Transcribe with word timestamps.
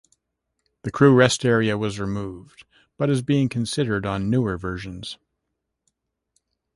The 0.81 0.89
crew 0.89 1.13
rest 1.13 1.45
area 1.45 1.77
was 1.77 1.99
removed, 1.99 2.65
but 2.97 3.11
is 3.11 3.21
being 3.21 3.49
considered 3.49 4.03
on 4.03 4.31
newer 4.31 4.57
versions. 4.57 5.19